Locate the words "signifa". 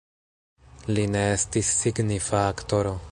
1.83-2.43